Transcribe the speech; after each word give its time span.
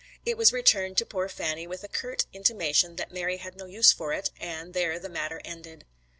It 0.25 0.35
was 0.35 0.51
returned 0.51 0.97
to 0.97 1.05
poor 1.05 1.29
Fanny, 1.29 1.67
with 1.67 1.83
a 1.83 1.87
curt 1.87 2.25
intimation 2.33 2.95
that 2.95 3.11
Mary 3.11 3.37
had 3.37 3.55
no 3.55 3.65
use 3.67 3.91
for 3.91 4.13
it, 4.13 4.31
and 4.39 4.73
there 4.73 4.97
the 4.97 5.09
matter 5.09 5.39
ended. 5.45 5.85